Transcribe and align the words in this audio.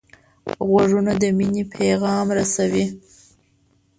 غوږونه 0.67 1.11
د 1.21 1.23
مینې 1.37 1.63
پیغام 1.73 2.27
رسوي 2.37 2.85